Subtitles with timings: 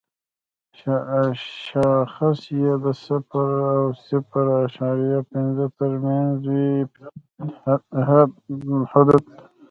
[1.69, 8.29] شاخص یې د صفر او صفر اعشاریه پنځه تر مینځ وي ټیټ حد
[9.25, 9.35] دی.